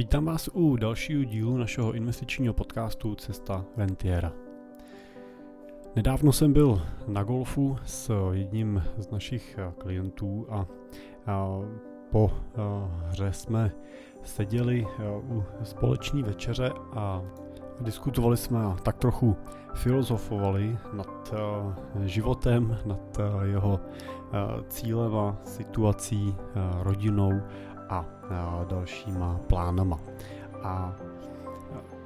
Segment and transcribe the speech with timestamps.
[0.00, 4.32] Vítám vás u dalšího dílu našeho investičního podcastu Cesta Rentiera.
[5.96, 10.66] Nedávno jsem byl na golfu s jedním z našich klientů a,
[12.10, 12.30] po
[13.06, 13.72] hře jsme
[14.22, 14.86] seděli
[15.28, 17.22] u společné večeře a
[17.80, 19.36] diskutovali jsme a tak trochu
[19.74, 21.34] filozofovali nad
[22.04, 23.80] životem, nad jeho
[24.68, 26.34] cílem a situací,
[26.82, 27.40] rodinou
[27.90, 28.06] a
[28.68, 30.00] dalšíma plánama.
[30.62, 30.96] A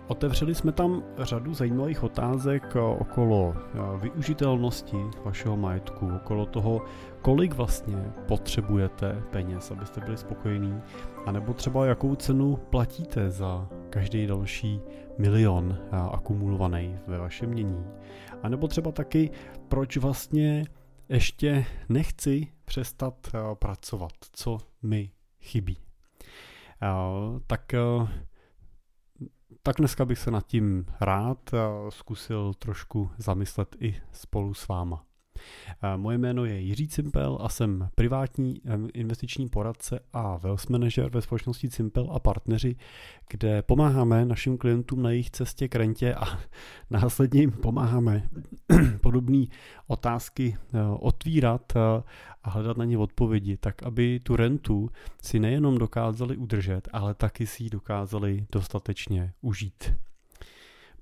[0.09, 3.55] Otevřeli jsme tam řadu zajímavých otázek okolo
[4.01, 6.83] využitelnosti vašeho majetku, okolo toho,
[7.23, 10.81] kolik vlastně potřebujete peněz, abyste byli spokojení,
[11.27, 14.81] anebo třeba jakou cenu platíte za každý další
[15.19, 15.79] milion
[16.13, 17.85] akumulovaný ve vašem mění.
[18.43, 19.31] A nebo třeba taky,
[19.69, 20.65] proč vlastně
[21.09, 23.15] ještě nechci přestat
[23.59, 25.11] pracovat, co mi
[25.41, 25.84] chybí.
[27.47, 27.75] Tak,
[29.63, 31.51] tak dneska bych se nad tím rád
[31.89, 35.05] zkusil trošku zamyslet i spolu s váma.
[35.97, 38.61] Moje jméno je Jiří Cimpel a jsem privátní
[38.95, 42.77] investiční poradce a wealth manager ve společnosti Cimpel a partneři,
[43.31, 46.25] kde pomáháme našim klientům na jejich cestě k rentě a
[46.91, 48.29] následně jim pomáháme
[49.05, 49.47] podobné
[49.87, 51.81] otázky e, otvírat e,
[52.43, 54.91] a hledat na ně odpovědi, tak aby tu rentu
[55.23, 59.93] si nejenom dokázali udržet, ale taky si ji dokázali dostatečně užít.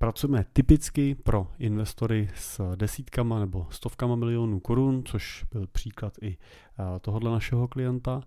[0.03, 6.99] Pracujeme typicky pro investory s desítkama nebo stovkama milionů korun, což byl příklad i eh,
[6.99, 8.21] tohohle našeho klienta.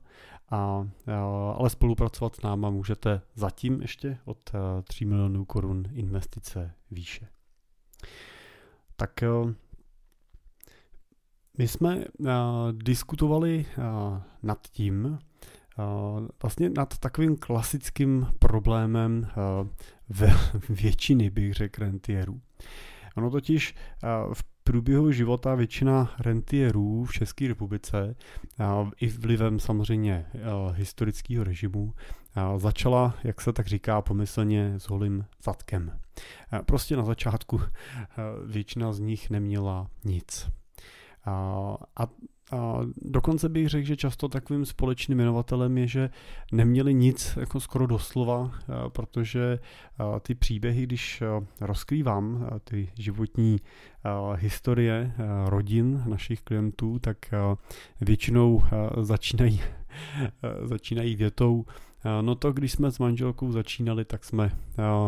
[0.50, 1.12] A, eh,
[1.58, 4.50] ale spolupracovat s náma můžete zatím ještě od
[4.84, 7.28] 3 eh, milionů korun investice výše.
[8.97, 9.24] Tak
[11.58, 12.04] my jsme
[12.72, 13.66] diskutovali
[14.42, 15.18] nad tím,
[16.42, 19.28] vlastně nad takovým klasickým problémem
[20.08, 20.34] ve
[20.68, 22.40] většiny, bych řekl, rentierů.
[23.16, 23.74] Ono totiž
[24.32, 28.16] v průběhu života většina rentierů v České republice
[29.00, 30.26] i vlivem samozřejmě
[30.72, 31.94] historického režimu
[32.56, 35.98] začala, jak se tak říká, pomyslně s holým zadkem.
[36.66, 37.60] Prostě na začátku
[38.47, 40.50] většina z nich neměla nic.
[41.26, 42.06] A
[42.53, 46.10] a dokonce bych řekl, že často takovým společným jmenovatelem je, že
[46.53, 48.50] neměli nic jako skoro doslova,
[48.88, 49.59] protože
[50.20, 51.22] ty příběhy, když
[51.60, 53.60] rozkrývám ty životní
[54.34, 55.12] historie
[55.47, 57.16] rodin našich klientů, tak
[58.00, 58.62] většinou
[59.00, 59.60] začínají,
[60.64, 61.64] začínají větou,
[62.20, 64.50] No to, když jsme s manželkou začínali, tak jsme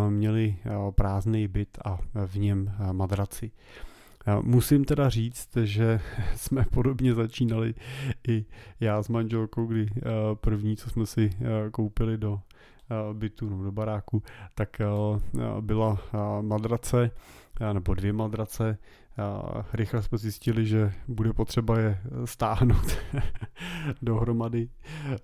[0.09, 0.57] měli
[0.91, 3.51] prázdný byt a v něm madraci.
[4.43, 6.01] Musím teda říct, že
[6.37, 7.75] jsme podobně začínali
[8.29, 8.45] i
[8.81, 10.03] já s manželkou, kdy eh,
[10.35, 12.41] první, co jsme si eh, koupili do
[12.91, 14.23] eh, bytu nebo do baráku,
[14.55, 14.81] tak
[15.61, 15.99] byla
[16.41, 17.11] madrace
[17.73, 18.79] nebo dvě madrace.
[19.73, 22.99] Rychle jsme zjistili, že bude potřeba je stáhnout
[24.03, 24.69] dohromady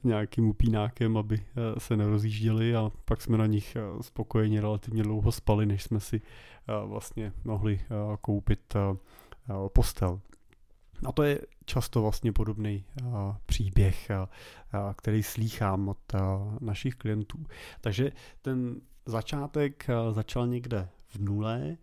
[0.05, 1.41] nějakým upínákem, aby
[1.79, 6.21] se nerozjížděli a pak jsme na nich spokojeně relativně dlouho spali, než jsme si
[6.87, 7.81] vlastně mohli
[8.21, 8.75] koupit
[9.69, 10.21] postel.
[11.07, 12.85] A to je často vlastně podobný
[13.47, 14.11] příběh,
[14.97, 15.99] který slýchám od
[16.61, 17.47] našich klientů.
[17.81, 21.77] Takže ten začátek začal někde v nule,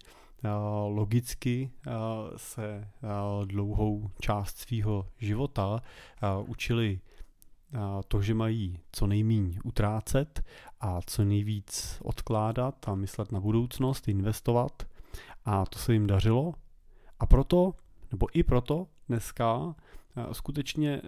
[0.88, 1.72] logicky
[2.36, 2.88] se
[3.46, 5.82] dlouhou část svého života
[6.46, 7.00] učili
[8.08, 10.44] to, že mají co nejméně utrácet
[10.80, 14.84] a co nejvíc odkládat a myslet na budoucnost, investovat.
[15.46, 16.54] A to se jim dařilo.
[17.20, 17.74] A proto,
[18.12, 19.76] nebo i proto dneska
[20.32, 21.02] skutečně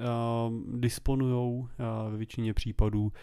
[0.74, 1.68] disponují
[2.10, 3.14] ve většině případů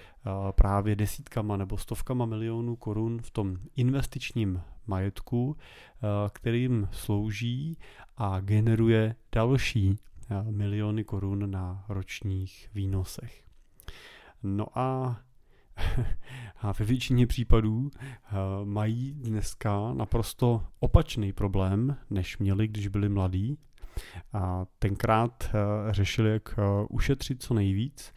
[0.51, 5.57] právě desítkama nebo stovkama milionů korun v tom investičním majetku,
[6.33, 7.79] kterým slouží
[8.17, 9.99] a generuje další
[10.51, 13.45] miliony korun na ročních výnosech.
[14.43, 15.21] No a
[16.61, 17.91] a ve většině případů
[18.65, 23.59] mají dneska naprosto opačný problém, než měli, když byli mladí.
[24.33, 25.51] A tenkrát
[25.91, 26.59] řešili, jak
[26.91, 28.15] ušetřit co nejvíc.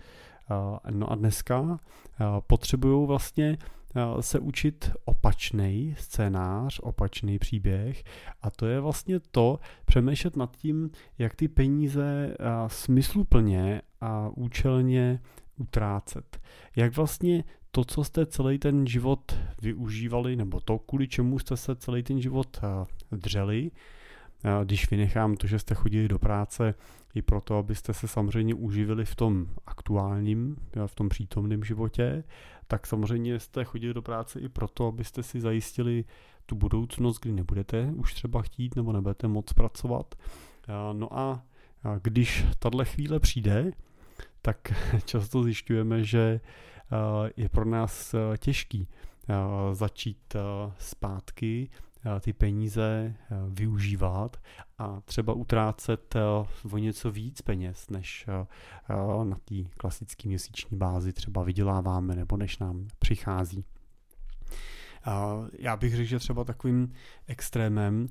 [0.90, 1.80] No a dneska
[2.48, 3.58] potřebují vlastně
[4.20, 8.04] se učit opačný scénář, opačný příběh
[8.42, 12.36] a to je vlastně to, přemýšlet nad tím, jak ty peníze
[12.68, 15.20] smysluplně a účelně
[15.58, 16.40] utrácet.
[16.76, 21.76] Jak vlastně to, co jste celý ten život využívali, nebo to, kvůli čemu jste se
[21.76, 22.62] celý ten život
[23.12, 23.72] dřeli,
[24.64, 26.74] když vynechám to, že jste chodili do práce
[27.16, 30.56] i proto, abyste se samozřejmě uživili v tom aktuálním,
[30.86, 32.24] v tom přítomném životě,
[32.68, 36.06] tak samozřejmě jste chodili do práce i proto, abyste si zajistili
[36.46, 40.16] tu budoucnost, kdy nebudete už třeba chtít nebo nebudete moc pracovat.
[40.94, 41.44] No a
[42.02, 43.72] když tahle chvíle přijde,
[44.42, 44.58] tak
[45.06, 46.40] často zjišťujeme, že
[47.38, 48.88] je pro nás těžký
[49.72, 50.36] začít
[50.78, 51.70] zpátky
[52.20, 53.16] ty peníze
[53.50, 54.38] využívat
[54.78, 56.16] a třeba utrácet
[56.72, 58.28] o něco víc peněz, než
[59.24, 63.66] na té klasické měsíční bázi třeba vyděláváme nebo než nám přichází.
[65.60, 66.94] Já bych řekl, že třeba takovým
[67.28, 68.08] extrémem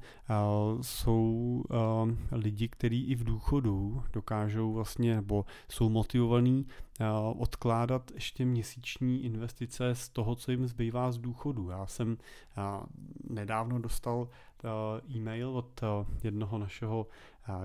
[0.81, 1.65] jsou
[2.33, 6.67] lidi, kteří i v důchodu dokážou vlastně, nebo jsou motivovaní
[7.37, 11.71] odkládat ještě měsíční investice z toho, co jim zbývá z důchodu.
[11.71, 12.19] Já jsem
[13.31, 14.29] nedávno dostal
[15.17, 15.81] e-mail od
[16.25, 17.07] jednoho našeho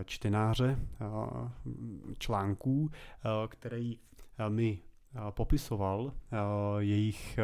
[0.05, 0.79] čtenáře
[2.17, 2.91] článků,
[3.47, 3.99] který
[4.49, 4.79] mi
[5.29, 6.13] popisoval
[6.79, 7.39] jejich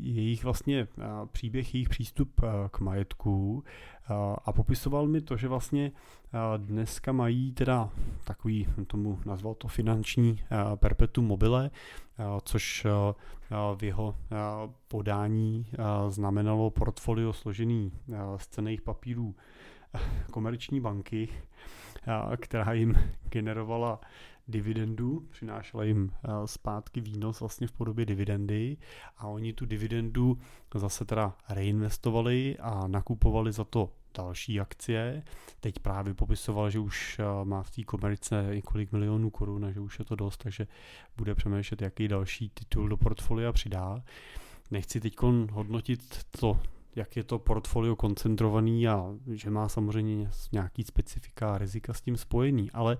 [0.00, 0.88] jejich vlastně
[1.32, 2.40] příběh, jejich přístup
[2.70, 3.64] k majetku.
[4.44, 5.92] A popisoval mi to, že vlastně
[6.56, 7.90] dneska mají teda
[8.24, 10.40] takový, tomu nazval to finanční
[10.76, 11.70] perpetuum mobile,
[12.44, 12.86] což
[13.76, 14.16] v jeho
[14.88, 15.66] podání
[16.08, 17.92] znamenalo portfolio složený
[18.36, 19.34] z cených papírů
[20.30, 21.28] komerční banky,
[22.36, 22.94] která jim
[23.28, 24.00] generovala
[24.48, 28.76] dividendu, přinášela jim eh, zpátky výnos vlastně v podobě dividendy
[29.18, 30.38] a oni tu dividendu
[30.74, 35.22] zase teda reinvestovali a nakupovali za to další akcie.
[35.60, 39.80] Teď právě popisoval, že už eh, má v té komerce několik milionů korun a že
[39.80, 40.66] už je to dost, takže
[41.16, 44.02] bude přemýšlet, jaký další titul do portfolia přidá.
[44.70, 45.16] Nechci teď
[45.52, 46.60] hodnotit to,
[46.96, 52.16] jak je to portfolio koncentrovaný a že má samozřejmě nějaký specifika a rizika s tím
[52.16, 52.98] spojený, ale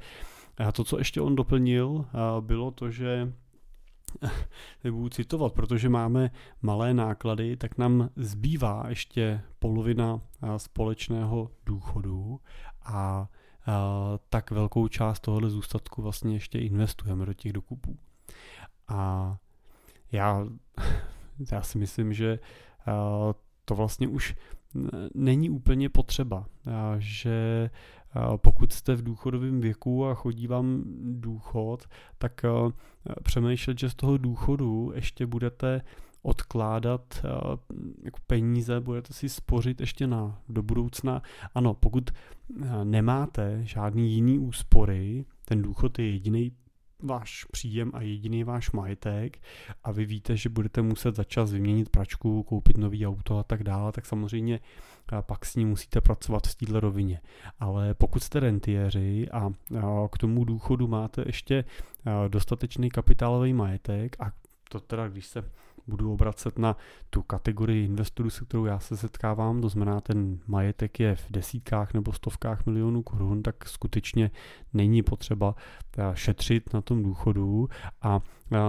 [0.59, 2.05] a to, co ještě on doplnil,
[2.41, 3.33] bylo to, že
[4.85, 6.31] nebudu citovat, protože máme
[6.63, 10.21] malé náklady, tak nám zbývá ještě polovina
[10.57, 12.41] společného důchodu
[12.85, 13.29] a
[14.29, 17.99] tak velkou část tohohle zůstatku vlastně ještě investujeme do těch dokupů.
[18.89, 19.37] A
[20.13, 20.47] já,
[21.53, 22.39] já si myslím, že
[23.65, 24.37] to vlastně už
[25.15, 26.47] není úplně potřeba,
[26.99, 27.71] že
[28.37, 30.83] pokud jste v důchodovém věku a chodí vám
[31.21, 31.85] důchod,
[32.19, 32.43] tak
[33.23, 35.83] přemýšlet, že z toho důchodu ještě budete
[36.23, 37.27] odkládat
[38.03, 41.23] jako peníze, budete si spořit ještě na do budoucna.
[41.55, 42.11] Ano, pokud
[42.85, 46.53] nemáte žádný jiný úspory, ten důchod je jediný
[47.05, 49.43] váš příjem a jediný váš majetek
[49.85, 53.65] a vy víte, že budete muset za čas vyměnit pračku, koupit nový auto a tak
[53.65, 54.61] dále, tak samozřejmě
[55.21, 57.21] pak s ním musíte pracovat v této rovině.
[57.61, 59.51] Ale pokud jste rentiéři a
[60.11, 61.65] k tomu důchodu máte ještě
[62.29, 64.33] dostatečný kapitálový majetek a
[64.69, 65.51] to teda, když se
[65.87, 66.77] budu obracet na
[67.11, 71.95] tu kategorii investorů, se kterou já se setkávám, to znamená ten majetek je v desítkách
[71.95, 74.31] nebo stovkách milionů korun, tak skutečně
[74.73, 75.55] není potřeba
[75.99, 77.69] eh, šetřit na tom důchodu
[78.03, 78.21] a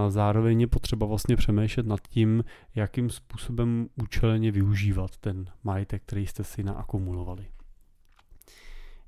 [0.09, 2.43] zároveň je potřeba vlastně přemýšlet nad tím,
[2.75, 7.47] jakým způsobem účelně využívat ten majetek, který jste si naakumulovali.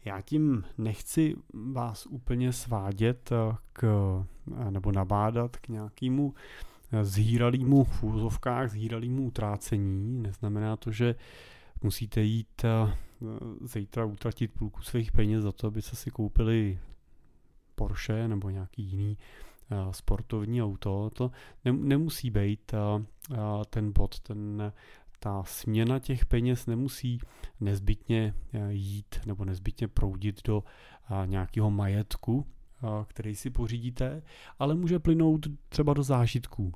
[0.06, 1.36] Já tím nechci
[1.74, 3.84] vás úplně svádět eh, k,
[4.68, 6.34] eh, nebo nabádat k nějakému
[7.02, 10.22] zhýralýmu v úzovkách, zhýralýmu utrácení.
[10.22, 11.16] Neznamená to, že
[11.82, 12.94] musíte jít eh,
[13.62, 16.80] zítra utratit půlku svých peněz za to, aby se si koupili
[17.76, 19.18] Porsche nebo nějaký jiný
[19.72, 21.10] eh, sportovní auto.
[21.14, 21.32] To
[21.72, 23.06] nemusí být eh,
[23.70, 24.74] ten bod, ten,
[25.20, 27.20] ta směna těch peněz nemusí
[27.60, 28.34] nezbytně
[28.70, 30.64] jít nebo nezbytně proudit do
[31.26, 32.46] nějakého majetku,
[33.08, 34.22] který si pořídíte,
[34.60, 36.74] ale může plynout třeba do zážitků.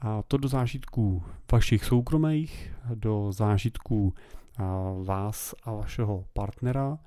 [0.00, 1.22] A to do zážitků
[1.52, 4.14] vašich soukromých, do zážitků
[5.04, 6.98] vás a vašeho partnera,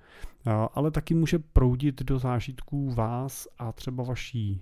[0.74, 4.62] ale taky může proudit do zážitků vás a třeba vaší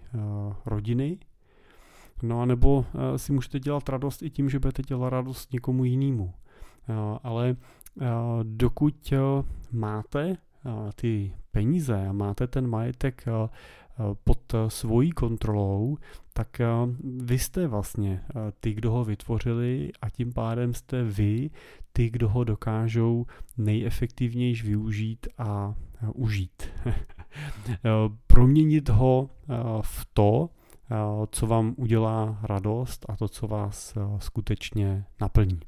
[0.66, 1.18] rodiny.
[2.24, 6.34] No a nebo si můžete dělat radost i tím, že budete dělat radost někomu jinému.
[7.24, 7.56] Ale
[8.44, 9.14] dokud
[9.72, 10.38] máte
[10.96, 13.26] ty peníze a máte ten majetek
[14.24, 15.98] pod svojí kontrolou,
[16.38, 16.62] tak
[17.24, 18.24] vy jste vlastně
[18.60, 21.50] ty, kdo ho vytvořili a tím pádem jste vy
[21.94, 23.26] ty, kdo ho dokážou
[23.58, 25.76] nejefektivněji využít a
[26.14, 26.64] užít.
[28.28, 29.30] Proměnit ho
[29.82, 30.50] v to,
[31.32, 35.60] co vám udělá radost a to, co vás skutečně naplní.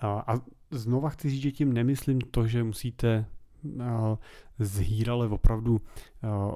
[0.00, 0.34] A
[0.70, 3.26] znova chci říct, že tím nemyslím to, že musíte
[4.58, 5.80] zhýrale opravdu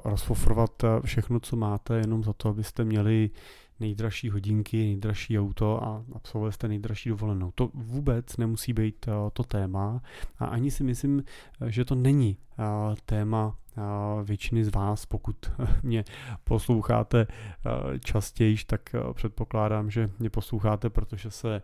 [0.05, 3.29] rozfofrovat všechno, co máte, jenom za to, abyste měli
[3.79, 7.51] nejdražší hodinky, nejdražší auto a absolvovali jste nejdražší dovolenou.
[7.55, 10.01] To vůbec nemusí být to téma
[10.39, 11.23] a ani si myslím,
[11.67, 12.37] že to není
[13.05, 13.57] téma
[14.23, 15.35] většiny z vás, pokud
[15.83, 16.03] mě
[16.43, 17.27] posloucháte
[18.03, 21.61] častěji, tak předpokládám, že mě posloucháte, protože se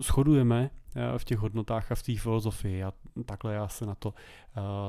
[0.00, 0.70] shodujeme
[1.16, 2.92] v těch hodnotách a v té filozofii a
[3.24, 4.14] takhle já se na to,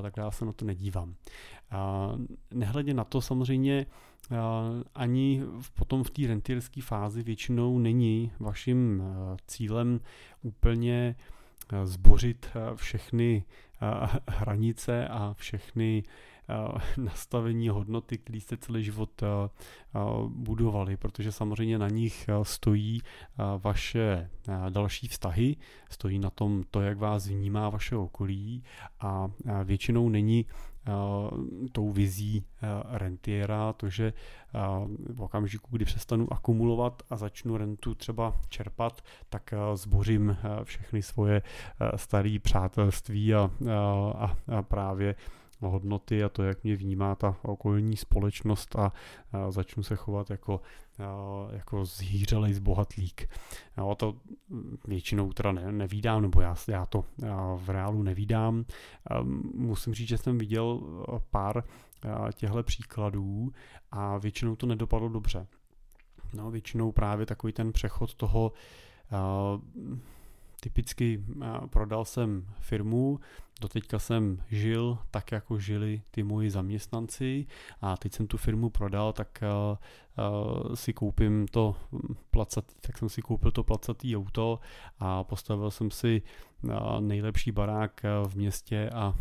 [0.02, 1.16] takhle já se na to nedívám.
[2.54, 3.86] Nehledě na to samozřejmě
[4.96, 5.44] ani
[5.74, 9.04] potom v té rentierské fázi většinou není vaším
[9.48, 10.00] cílem
[10.42, 11.16] úplně
[11.84, 13.44] zbořit všechny
[14.28, 16.04] hranice a všechny
[16.98, 19.24] nastavení hodnoty, které jste celý život
[20.28, 23.02] budovali, protože samozřejmě na nich stojí
[23.58, 24.30] vaše
[24.70, 25.56] další vztahy,
[25.90, 28.64] stojí na tom to, jak vás vnímá vaše okolí
[29.00, 29.32] a
[29.64, 30.46] většinou není
[31.72, 32.46] tou vizí
[32.90, 34.14] rentiera, to, že
[35.14, 41.42] v okamžiku, kdy přestanu akumulovat a začnu rentu třeba čerpat, tak zbořím všechny svoje
[41.96, 43.50] staré přátelství a,
[44.16, 45.16] a, a právě
[45.70, 48.94] hodnoty a to, jak mě vnímá ta okolní společnost a,
[49.50, 50.62] začnu se chovat jako,
[51.52, 53.30] jako zhýřelej zbohatlík.
[53.76, 54.16] A to
[54.88, 57.06] většinou teda ne, nevídám, nebo já, já to
[57.58, 58.66] v reálu nevídám.
[59.54, 60.82] Musím říct, že jsem viděl
[61.30, 61.64] pár
[62.34, 63.52] těchto příkladů
[63.92, 65.48] a většinou to nedopadlo dobře.
[66.34, 68.52] No, většinou právě takový ten přechod toho
[70.64, 71.24] typicky
[71.70, 73.20] prodal jsem firmu,
[73.62, 77.46] doteďka jsem žil tak, jako žili ty moji zaměstnanci
[77.82, 81.76] a teď jsem tu firmu prodal, tak uh, si koupím to
[82.32, 84.60] placatý, tak jsem si koupil to placatý auto
[85.00, 86.22] a postavil jsem si
[87.00, 89.16] nejlepší barák v městě a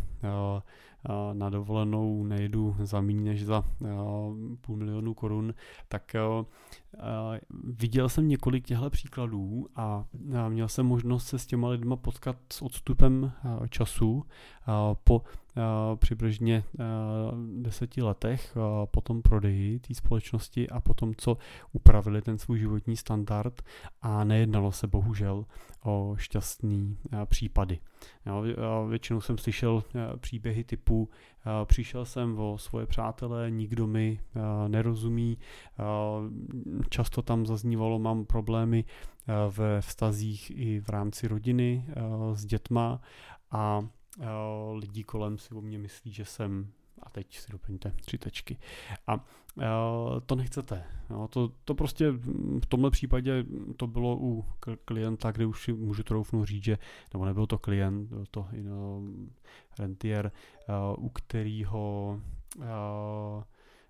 [1.33, 3.65] na dovolenou nejedu za méně než za
[4.61, 5.55] půl milionu korun,
[5.89, 6.17] tak
[7.65, 10.05] viděl jsem několik těchto příkladů a
[10.49, 13.33] měl jsem možnost se s těma lidma potkat s odstupem
[13.71, 14.25] času
[15.05, 15.23] po
[15.97, 16.65] přibližně
[17.61, 21.37] deseti letech po tom prodeji té společnosti a po tom, co
[21.73, 23.63] upravili ten svůj životní standard
[24.03, 25.45] a nejednalo se bohužel
[25.85, 27.79] o šťastný případy.
[28.89, 29.85] Většinou jsem slyšel
[30.17, 31.09] příběhy typu
[31.65, 34.21] přišel jsem o svoje přátelé, nikdo mi
[34.69, 35.39] nerozumí,
[36.89, 38.85] často tam zaznívalo, mám problémy
[39.51, 41.87] ve vztazích i v rámci rodiny
[42.33, 43.01] s dětma.
[43.51, 43.81] A
[44.73, 48.59] lidi kolem si o mě myslí, že jsem a teď si doplňte tři tečky.
[49.07, 49.23] A uh,
[50.27, 50.85] to nechcete.
[51.11, 52.11] No, to, to prostě
[52.61, 53.45] v tomhle případě
[53.77, 54.45] to bylo u
[54.85, 56.79] klienta, kde už si můžu troufnout říct, že,
[57.13, 59.03] nebo nebyl to klient, byl to no,
[59.79, 60.33] rentier,
[60.97, 62.21] uh, u kterého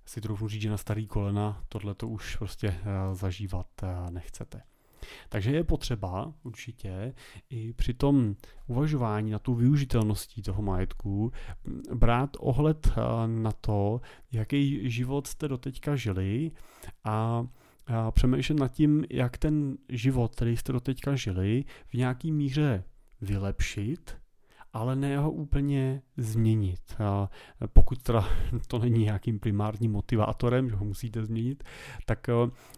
[0.04, 2.74] si troufnu říct, že na starý kolena tohle to už prostě
[3.12, 3.66] zažívat
[4.10, 4.62] nechcete.
[5.28, 7.14] Takže je potřeba určitě
[7.50, 11.32] i při tom uvažování na tu využitelností toho majetku
[11.94, 14.00] brát ohled eh, na to,
[14.32, 16.50] jaký život jste doteďka žili
[17.04, 17.46] a
[18.10, 22.84] přemýšlet nad tím, jak ten život, který jste doteďka žili, v nějaký míře
[23.20, 24.19] vylepšit
[24.72, 26.96] ale ne ho úplně změnit.
[27.72, 28.28] Pokud teda
[28.66, 31.64] to není nějakým primárním motivátorem, že ho musíte změnit,
[32.06, 32.32] tak eh,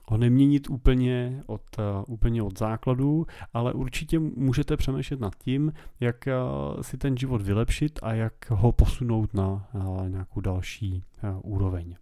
[0.08, 6.28] ho neměnit úplně od, eh, úplně od základu, ale určitě můžete přemýšlet nad tím, jak
[6.28, 6.34] eh,
[6.80, 9.68] si ten život vylepšit a jak ho posunout na
[10.08, 11.04] nějakou další
[11.42, 11.96] úroveň.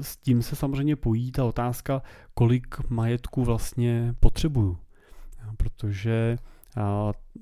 [0.00, 2.02] S tím se samozřejmě pojí ta otázka,
[2.34, 4.78] kolik majetku vlastně potřebuju.
[5.56, 6.38] Protože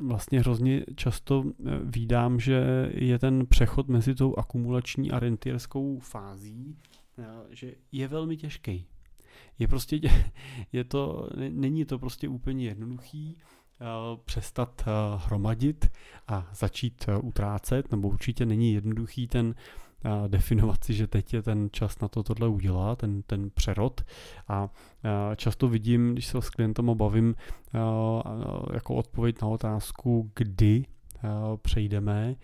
[0.01, 1.53] vlastně hrozně často e,
[1.85, 6.77] vídám, že je ten přechod mezi tou akumulační a rentierskou fází,
[7.19, 8.87] e, že je velmi těžký.
[9.59, 10.01] Je prostě,
[10.73, 13.37] je to, není to prostě úplně jednoduchý e,
[14.25, 14.85] přestat
[15.17, 15.91] hromadit
[16.29, 19.55] a začít utrácet, nebo určitě není jednoduchý ten
[20.29, 24.01] definovat si, že teď je ten čas na to tohle udělat, ten, ten přerod.
[24.49, 24.69] A
[25.37, 27.35] často vidím, když se s klientem bavím,
[28.73, 30.85] jako odpověď na otázku, kdy
[31.63, 32.35] přejdeme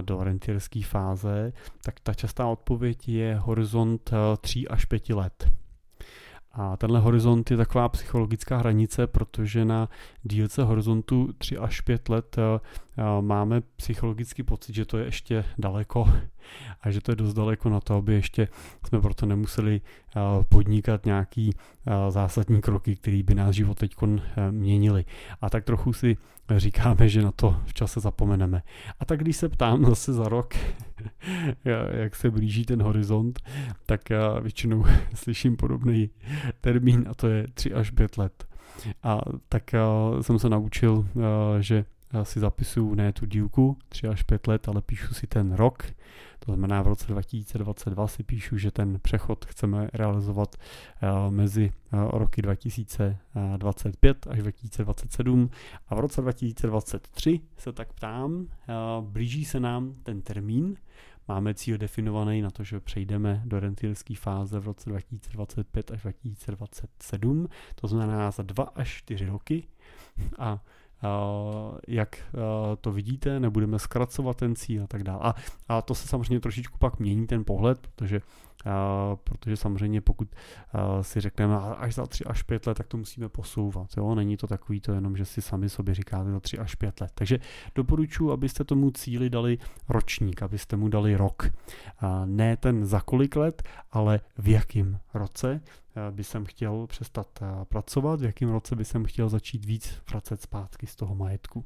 [0.00, 1.52] do rentierské fáze,
[1.84, 4.10] tak ta častá odpověď je horizont
[4.40, 5.50] 3 až 5 let.
[6.52, 9.88] A tenhle horizont je taková psychologická hranice, protože na
[10.22, 12.36] dílce horizontu 3 až 5 let
[13.20, 16.12] máme psychologický pocit, že to je ještě daleko
[16.80, 18.48] a že to je dost daleko na to, aby ještě
[18.88, 19.80] jsme proto nemuseli
[20.48, 21.50] podnikat nějaký
[22.08, 23.96] zásadní kroky, které by náš život teď
[24.50, 25.04] měnili.
[25.40, 26.16] A tak trochu si
[26.56, 28.62] říkáme, že na to v čase zapomeneme.
[29.00, 30.54] A tak když se ptám zase za rok,
[31.90, 33.40] jak se blíží ten horizont,
[33.86, 34.84] tak já většinou
[35.14, 36.10] slyším podobný
[36.60, 38.46] termín a to je 3 až 5 let.
[39.02, 39.74] A tak
[40.20, 41.08] jsem se naučil,
[41.60, 41.84] že
[42.22, 45.84] si zapisuju ne tu dílku 3 až 5 let, ale píšu si ten rok.
[46.38, 50.56] To znamená v roce 2022 si píšu, že ten přechod chceme realizovat
[51.30, 55.50] mezi roky 2025 až 2027
[55.88, 58.46] a v roce 2023 se tak ptám,
[59.00, 60.76] blíží se nám ten termín,
[61.28, 67.48] Máme cíl definovaný na to, že přejdeme do rentierské fáze v roce 2025 až 2027,
[67.74, 69.68] to znamená za dva až čtyři roky.
[70.38, 70.60] A
[71.88, 72.16] jak
[72.80, 75.20] to vidíte, nebudeme zkracovat ten cíl a tak dále.
[75.22, 75.34] A,
[75.68, 78.20] a to se samozřejmě trošičku pak mění ten pohled, protože
[79.24, 80.28] protože samozřejmě pokud
[81.00, 83.96] si řekneme až za 3 až 5 let, tak to musíme posouvat.
[83.96, 84.14] Jo?
[84.14, 87.12] Není to takový to jenom, že si sami sobě říkáte za 3 až 5 let.
[87.14, 87.38] Takže
[87.74, 89.58] doporučuji, abyste tomu cíli dali
[89.88, 91.50] ročník, abyste mu dali rok.
[92.24, 95.60] Ne ten za kolik let, ale v jakém roce
[96.10, 100.86] by jsem chtěl přestat pracovat, v jakém roce by jsem chtěl začít víc vracet zpátky
[100.86, 101.64] z toho majetku.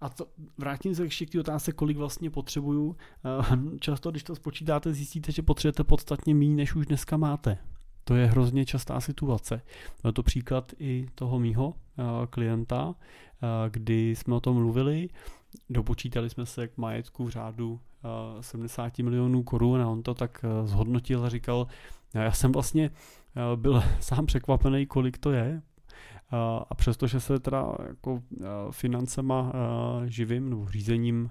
[0.00, 0.26] A to,
[0.58, 2.96] vrátím se ještě k té otázce, kolik vlastně potřebuju.
[3.24, 7.58] Eh, často, když to spočítáte, zjistíte, že potřebujete podstatně méně, než už dneska máte.
[8.04, 9.62] To je hrozně častá situace.
[10.04, 15.08] Je to příklad i toho mýho eh, klienta, eh, kdy jsme o tom mluvili,
[15.70, 17.80] dopočítali jsme se k majetku v řádu
[18.40, 21.66] 70 milionů korun a on to tak zhodnotil a říkal,
[22.14, 22.90] já jsem vlastně
[23.56, 25.62] byl sám překvapený, kolik to je,
[26.68, 28.22] a přestože se teda jako
[28.70, 29.52] financema
[30.06, 31.30] živím, nebo řízením,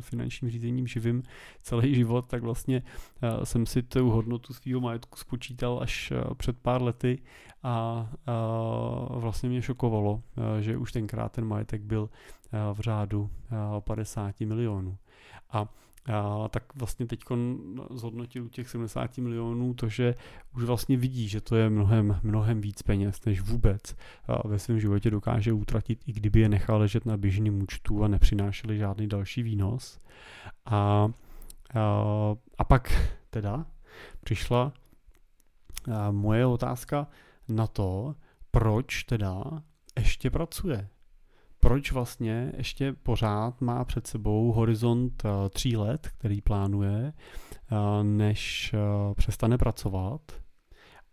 [0.00, 1.22] finančním řízením živím
[1.62, 2.82] celý život, tak vlastně
[3.44, 7.22] jsem si tu hodnotu svého majetku spočítal až před pár lety
[7.62, 8.06] a
[9.10, 10.22] vlastně mě šokovalo,
[10.60, 12.10] že už tenkrát ten majetek byl
[12.72, 13.30] v řádu
[13.80, 14.98] 50 milionů.
[15.50, 15.68] A
[16.12, 17.20] a tak vlastně teď
[17.90, 20.14] zhodnotil těch 70 milionů to, že
[20.56, 23.96] už vlastně vidí, že to je mnohem, mnohem víc peněz, než vůbec
[24.44, 28.78] ve svém životě dokáže utratit, i kdyby je nechal ležet na běžným účtu a nepřinášeli
[28.78, 30.00] žádný další výnos.
[30.66, 31.10] A, a,
[32.58, 33.66] a pak teda
[34.24, 34.72] přišla
[36.10, 37.06] moje otázka
[37.48, 38.14] na to,
[38.50, 39.44] proč teda
[39.98, 40.88] ještě pracuje
[41.60, 47.12] proč vlastně ještě pořád má před sebou horizont uh, tří let, který plánuje,
[47.72, 50.20] uh, než uh, přestane pracovat.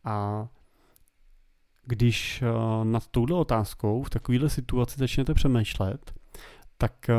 [0.03, 0.47] A
[1.85, 2.43] když
[2.83, 6.13] nad touhle otázkou v takovéhle situaci začnete přemýšlet,
[6.77, 7.09] tak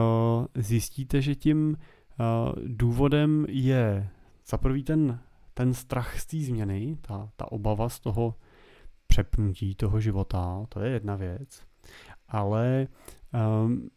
[0.54, 1.76] zjistíte, že tím
[2.66, 4.08] důvodem je
[4.46, 5.20] za prvý ten,
[5.54, 8.34] ten strach z té změny, ta, ta obava z toho
[9.06, 11.65] přepnutí toho života, to je jedna věc
[12.28, 12.86] ale
[13.64, 13.88] um,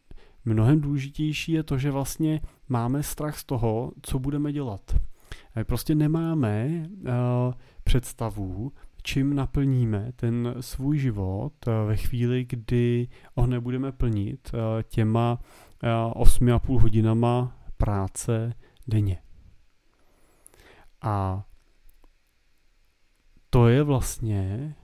[0.45, 4.95] mnohem důležitější je to, že vlastně máme strach z toho, co budeme dělat.
[5.63, 7.07] Prostě nemáme uh,
[7.83, 8.71] představu,
[9.03, 14.51] čím naplníme ten svůj život uh, ve chvíli, kdy ho nebudeme plnit
[14.83, 15.39] těma
[16.13, 18.53] uh, 8,5 hodinama práce
[18.87, 19.21] denně.
[21.01, 21.45] A
[23.49, 24.75] to je vlastně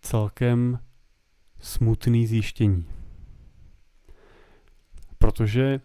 [0.00, 0.78] celkem
[1.58, 2.86] smutný zjištění.
[5.18, 5.80] Protože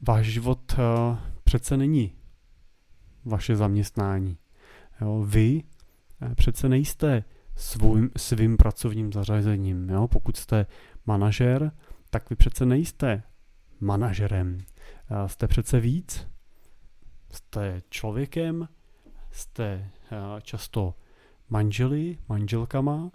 [0.00, 2.14] váš život uh, přece není
[3.24, 4.38] vaše zaměstnání.
[5.00, 5.62] Jo, vy
[6.22, 7.24] uh, přece nejste
[7.56, 9.88] svým, svým pracovním zařazením.
[9.90, 10.08] Jo?
[10.08, 10.66] Pokud jste
[11.06, 11.72] manažer,
[12.10, 13.22] tak vy přece nejste
[13.80, 14.58] manažerem.
[15.10, 16.28] Uh, jste přece víc.
[17.30, 18.68] Jste člověkem,
[19.30, 19.90] jste
[20.42, 20.94] často
[21.48, 23.10] manželi, manželkama,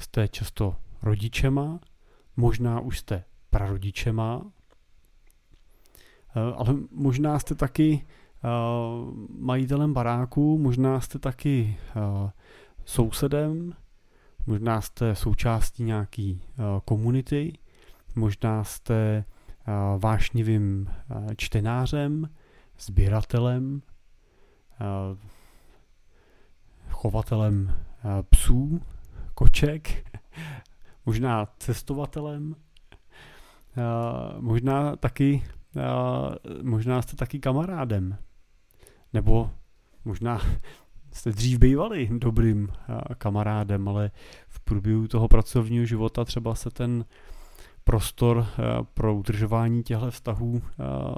[0.00, 1.80] jste často rodičema,
[2.36, 4.42] možná už jste prarodičema,
[6.36, 8.48] eh, ale možná jste taky eh,
[9.38, 12.30] majitelem baráku, možná jste taky eh,
[12.84, 13.74] sousedem,
[14.46, 16.42] možná jste součástí nějaký
[16.84, 17.58] komunity,
[18.14, 19.24] možná jste
[19.98, 20.90] vášnivým
[21.36, 22.28] čtenářem,
[22.78, 23.82] sběratelem,
[26.88, 27.74] chovatelem
[28.30, 28.80] psů,
[29.40, 30.10] koček,
[31.06, 32.56] možná cestovatelem,
[34.38, 35.42] možná taky,
[36.62, 38.18] možná jste taky kamarádem,
[39.12, 39.50] nebo
[40.04, 40.40] možná
[41.12, 42.68] jste dřív bývali dobrým
[43.18, 44.10] kamarádem, ale
[44.48, 47.04] v průběhu toho pracovního života třeba se ten
[47.84, 48.46] prostor
[48.94, 50.62] pro udržování těchto vztahů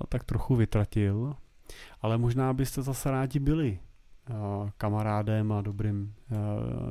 [0.09, 1.35] tak trochu vytratil,
[2.01, 3.79] ale možná byste zase rádi byli
[4.77, 6.15] kamarádem a dobrým,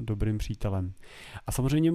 [0.01, 0.93] dobrým přítelem.
[1.47, 1.93] A samozřejmě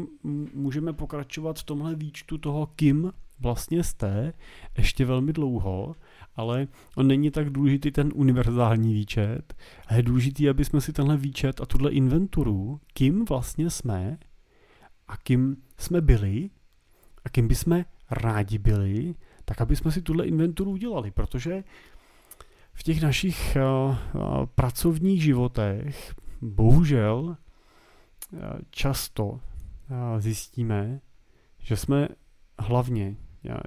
[0.55, 4.33] můžeme pokračovat v tomhle výčtu toho, kým vlastně jste
[4.79, 5.97] ještě velmi dlouho,
[6.37, 9.55] ale on není tak důležitý ten univerzální výčet.
[9.87, 14.19] A je důležitý, aby jsme si tenhle výčet a tuhle inventuru, kým vlastně jsme
[15.09, 16.51] a kým jsme byli
[17.25, 21.65] a kým bychom rádi byli, tak aby jsme si tuhle inventuru udělali, protože
[22.77, 27.37] v těch našich uh, uh, pracovních životech bohužel uh,
[28.71, 29.41] často
[30.19, 31.01] zjistíme,
[31.59, 32.09] že jsme
[32.59, 33.17] hlavně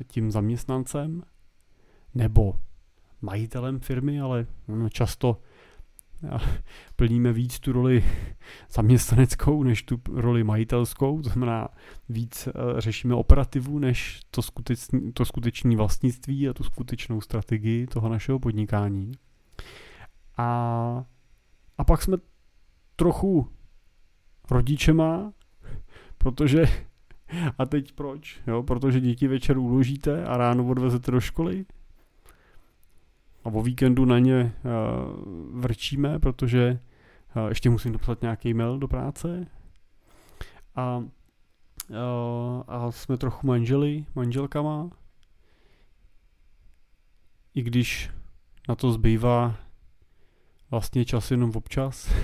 [0.08, 1.24] tím zaměstnancem
[2.14, 2.54] nebo
[3.22, 4.46] majitelem firmy, ale
[4.90, 5.42] často
[6.96, 8.04] plníme víc tu roli
[8.72, 11.68] zaměstnaneckou než tu roli majitelskou, to znamená
[12.10, 18.10] víc eh, řešíme operativu než to, skutečný, to skutečné vlastnictví a tu skutečnou strategii toho
[18.10, 19.12] našeho podnikání.
[20.38, 21.04] A,
[21.78, 22.18] a pak jsme
[22.96, 23.48] trochu
[24.52, 25.34] rodičema,
[26.18, 26.64] protože
[27.58, 28.42] a teď proč?
[28.48, 31.66] Jo, protože děti večer uložíte a ráno odvezete do školy?
[33.44, 36.80] A o víkendu na ně uh, vrčíme, protože
[37.36, 39.48] uh, ještě musím dopsat nějaký mail do práce.
[40.76, 41.06] A, uh,
[42.68, 44.90] a jsme trochu manželi, manželkama.
[47.56, 48.10] I když
[48.70, 49.56] na to zbývá
[50.72, 52.14] vlastně čas jenom občas.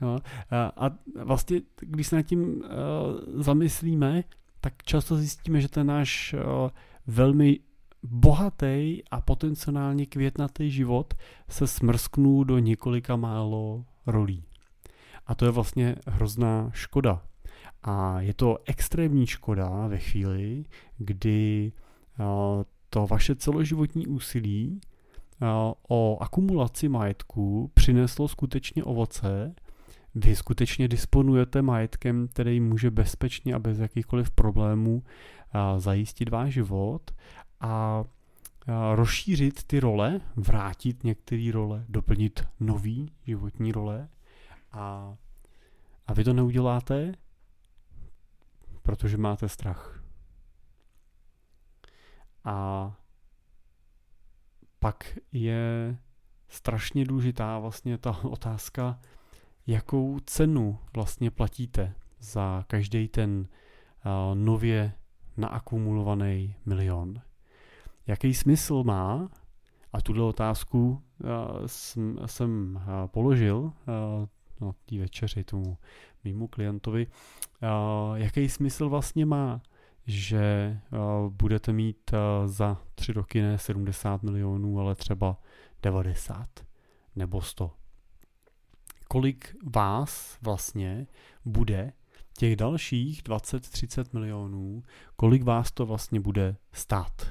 [0.00, 0.18] No,
[0.50, 0.90] a, a
[1.24, 2.62] vlastně, když se nad tím uh,
[3.42, 4.24] zamyslíme,
[4.60, 6.70] tak často zjistíme, že ten náš uh,
[7.06, 7.60] velmi
[8.10, 11.14] bohatý a potenciálně květnatý život
[11.48, 14.44] se smrsknul do několika málo rolí.
[15.26, 17.22] A to je vlastně hrozná škoda.
[17.82, 20.64] A je to extrémní škoda ve chvíli,
[20.98, 21.72] kdy
[22.18, 24.80] uh, to vaše celoživotní úsilí
[25.88, 29.54] o akumulaci majetku přineslo skutečně ovoce,
[30.16, 35.02] vy skutečně disponujete majetkem, který může bezpečně a bez jakýchkoliv problémů
[35.78, 37.10] zajistit váš život
[37.60, 38.04] a
[38.94, 44.08] rozšířit ty role, vrátit některé role, doplnit nový životní role
[44.72, 45.16] a,
[46.06, 47.12] a vy to neuděláte,
[48.82, 50.02] protože máte strach.
[52.44, 52.96] A
[54.78, 55.96] pak je
[56.48, 59.00] strašně důležitá vlastně ta otázka,
[59.66, 63.48] jakou cenu vlastně platíte za každý ten
[64.34, 64.92] nově
[65.36, 67.20] naakumulovaný milion.
[68.06, 69.28] Jaký smysl má,
[69.92, 71.02] a tuhle otázku
[71.66, 73.72] jsem, jsem položil
[74.60, 75.78] no, té večeři tomu
[76.24, 77.06] mýmu klientovi,
[78.14, 79.60] jaký smysl vlastně má
[80.08, 80.78] že
[81.28, 82.10] budete mít
[82.46, 85.38] za tři roky ne 70 milionů, ale třeba
[85.82, 86.48] 90
[87.16, 87.70] nebo 100.
[89.08, 91.06] Kolik vás vlastně
[91.44, 91.92] bude
[92.38, 94.82] těch dalších 20-30 milionů,
[95.16, 97.26] kolik vás to vlastně bude stát?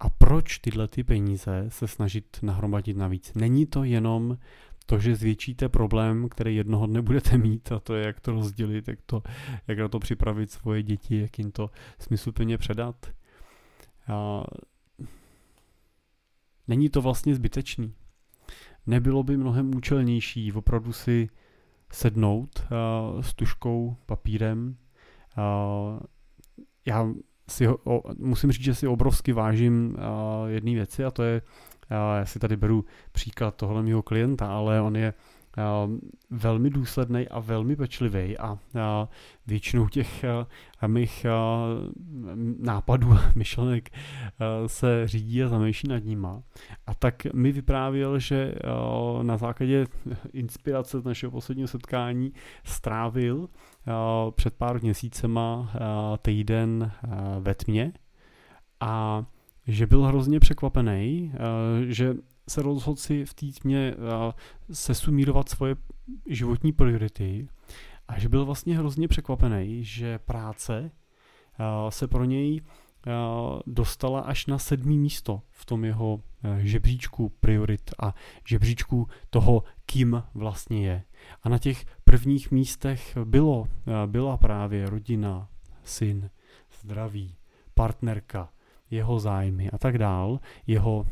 [0.00, 3.34] A proč tyhle ty peníze se snažit nahromadit navíc?
[3.34, 4.38] Není to jenom
[4.86, 8.88] to, že zvětšíte problém, který jednoho dne budete mít a to je, jak to rozdělit,
[8.88, 9.22] jak, to,
[9.68, 13.06] jak na to připravit svoje děti, jak jim to smysluplně předat.
[14.08, 14.44] A
[16.68, 17.94] není to vlastně zbytečný.
[18.88, 21.28] Nebylo by mnohem účelnější opravdu si
[21.92, 24.76] sednout uh, s tuškou, papírem.
[25.38, 26.00] Uh,
[26.86, 27.08] já
[27.50, 31.42] si o, musím říct, že si obrovsky vážím uh, jedné věci a to je
[31.90, 35.14] já si tady beru příklad tohle mého klienta, ale on je
[36.30, 38.58] velmi důsledný a velmi pečlivý a
[39.46, 40.24] většinou těch
[40.86, 41.26] mých
[42.58, 43.90] nápadů a myšlenek
[44.66, 46.42] se řídí a zamýšlí nad nima.
[46.86, 48.54] A tak mi vyprávěl, že
[49.22, 49.86] na základě
[50.32, 52.32] inspirace z našeho posledního setkání
[52.64, 53.48] strávil
[54.34, 55.72] před pár měsícema
[56.22, 56.92] týden
[57.40, 57.92] ve tmě
[58.80, 59.24] a
[59.66, 61.32] že byl hrozně překvapený,
[61.86, 62.14] že
[62.48, 64.32] se rozhodl si v té tmě eh,
[64.72, 65.76] sesumírovat svoje
[66.26, 67.48] životní priority
[68.08, 72.60] a že byl vlastně hrozně překvapený, že práce eh, se pro něj
[73.66, 76.20] dostala až na sedmý místo v tom jeho
[76.58, 78.14] žebříčku priorit a
[78.48, 81.02] žebříčku toho, kým vlastně je.
[81.42, 83.68] A na těch prvních místech bylo,
[84.06, 85.48] byla právě rodina,
[85.84, 86.30] syn,
[86.80, 87.36] zdraví,
[87.74, 88.48] partnerka,
[88.90, 91.06] jeho zájmy a tak dál, jeho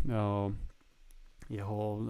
[1.50, 2.06] jeho uh,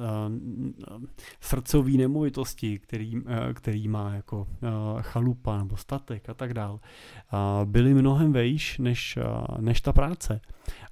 [1.41, 3.23] srdcový nemovitosti, který, uh,
[3.55, 6.81] který má jako uh, chalupa nebo statek a tak dál,
[7.33, 10.41] uh, byly mnohem vejš než, uh, než ta práce.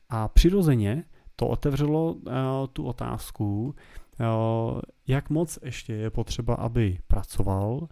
[0.08, 1.04] A přirozeně
[1.36, 2.32] to otevřelo uh,
[2.72, 3.74] tu otázku,
[4.20, 7.88] uh, jak moc ještě je potřeba, aby pracoval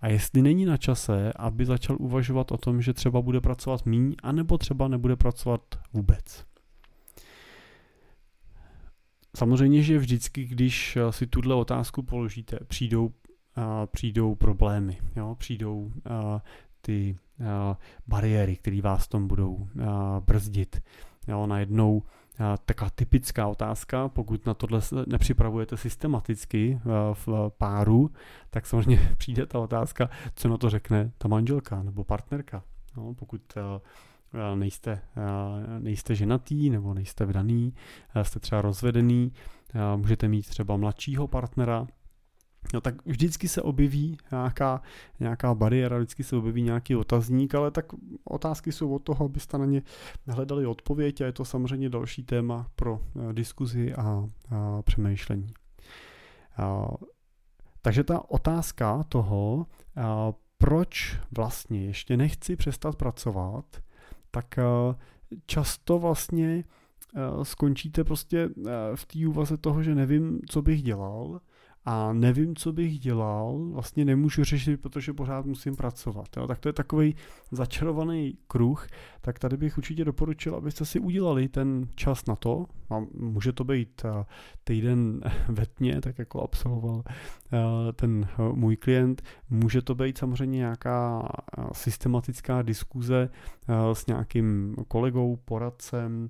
[0.00, 4.14] a jestli není na čase, aby začal uvažovat o tom, že třeba bude pracovat míň,
[4.22, 5.60] anebo třeba nebude pracovat
[5.92, 6.53] vůbec.
[9.36, 13.12] Samozřejmě, že vždycky, když si tuhle otázku položíte, přijdou, uh,
[13.86, 15.34] přijdou problémy, jo?
[15.38, 15.92] přijdou uh,
[16.80, 17.16] ty
[18.06, 19.68] bariéry, které vás tom budou
[20.20, 20.82] brzdit.
[21.28, 21.46] Jo?
[21.46, 22.02] Najednou
[22.64, 26.80] taková typická otázka, pokud na tohle nepřipravujete systematicky
[27.12, 28.10] v páru,
[28.50, 32.62] tak samozřejmě přijde ta otázka, co na to řekne ta manželka nebo partnerka.
[32.96, 33.40] No, pokud
[34.54, 35.00] nejste,
[35.78, 37.74] nejste ženatý nebo nejste vdaný,
[38.22, 39.32] jste třeba rozvedený,
[39.96, 41.86] můžete mít třeba mladšího partnera,
[42.72, 44.82] No tak vždycky se objeví nějaká,
[45.20, 47.86] nějaká bariéra, vždycky se objeví nějaký otazník, ale tak
[48.24, 49.82] otázky jsou od toho, abyste na ně
[50.26, 53.00] hledali odpověď a je to samozřejmě další téma pro
[53.32, 55.46] diskuzi a, a přemýšlení.
[56.58, 56.94] Uh,
[57.82, 59.64] takže ta otázka toho, uh,
[60.58, 63.64] proč vlastně ještě nechci přestat pracovat,
[64.34, 64.94] tak uh,
[65.46, 66.64] často vlastně
[67.36, 71.40] uh, skončíte prostě uh, v té úvaze toho, že nevím, co bych dělal,
[71.84, 76.28] a nevím, co bych dělal, vlastně nemůžu řešit, protože pořád musím pracovat.
[76.36, 76.46] Jo?
[76.46, 77.16] Tak to je takový
[77.50, 78.86] začarovaný kruh,
[79.20, 82.66] tak tady bych určitě doporučil, abyste si udělali ten čas na to.
[82.90, 84.24] A může to být eh,
[84.64, 89.22] týden ve tmě, tak jako absolvoval eh, ten eh, můj klient.
[89.50, 91.28] Může to být samozřejmě nějaká
[91.72, 93.30] systematická diskuze
[93.92, 96.28] s nějakým kolegou, poradcem,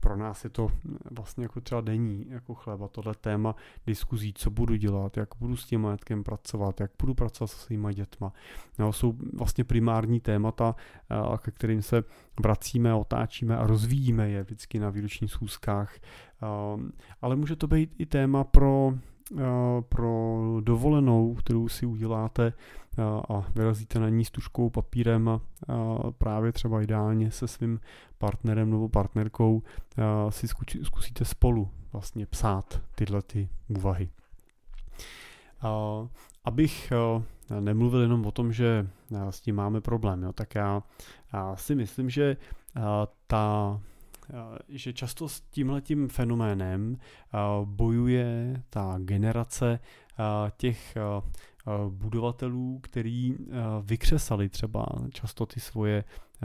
[0.00, 0.68] pro nás je to
[1.10, 3.54] vlastně jako třeba denní jako chleba, tohle téma
[3.86, 7.92] diskuzí, co budu dělat, jak budu s tím majetkem pracovat, jak budu pracovat se svýma
[7.92, 8.32] dětma.
[8.78, 10.74] No, jsou vlastně primární témata,
[11.10, 12.04] eh, ke kterým se
[12.40, 15.98] vracíme, otáčíme a rozvíjíme je vždycky na výročních schůzkách.
[16.42, 18.92] Ehm, ale může to být i téma pro
[19.88, 22.52] pro dovolenou, kterou si uděláte
[22.98, 25.40] eh, a vyrazíte na ní s tuškou, papírem a
[26.18, 27.80] právě třeba ideálně se svým
[28.18, 29.62] partnerem nebo partnerkou
[29.98, 30.48] eh, si
[30.82, 34.10] zkusíte spolu vlastně psát tyhle ty úvahy.
[36.44, 36.92] Abych
[37.60, 38.88] nemluvil jenom o tom, že
[39.30, 40.82] s tím máme problém, jo, tak já,
[41.32, 42.36] já si myslím, že
[43.26, 43.97] ta Eh,
[44.68, 50.22] že často s tímhletím fenoménem eh, bojuje ta generace eh,
[50.56, 50.96] těch
[51.88, 53.36] budovatelů, který
[53.82, 56.04] vykřesali třeba často ty svoje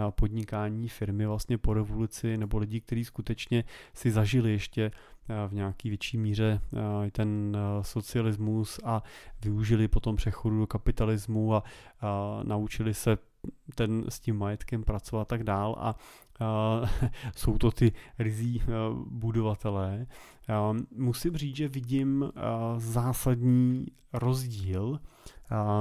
[0.10, 4.92] podnikání firmy vlastně po revoluci nebo lidi, kteří skutečně si zažili ještě
[5.48, 6.62] v nějaký větší míře
[7.12, 9.04] ten socialismus a
[9.42, 11.64] využili potom přechodu do kapitalismu a,
[12.44, 13.18] naučili se
[13.76, 15.76] ten s tím majetkem pracovat a tak dál.
[15.80, 15.96] A
[17.36, 18.62] jsou to ty rizí
[19.10, 20.06] budovatelé.
[20.96, 22.32] Musím říct, že vidím
[22.78, 25.00] zásadní rozdíl